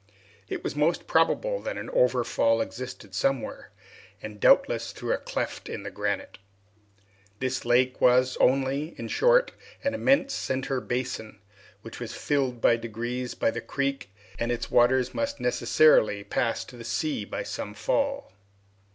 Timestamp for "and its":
14.39-14.71